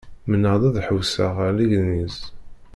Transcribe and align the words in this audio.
Mennaɣ-d 0.29 0.63
ad 0.69 0.77
ḥewwseɣ 0.85 1.35
ar 1.45 1.51
Legniz. 1.57 2.17